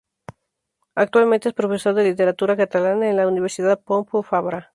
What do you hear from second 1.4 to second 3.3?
es profesor de literatura catalana en la